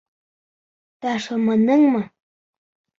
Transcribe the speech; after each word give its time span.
Ташламаныңмы? 1.07 2.05